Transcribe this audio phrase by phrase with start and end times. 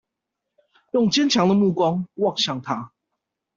[0.93, 2.91] 用堅強的目光望向他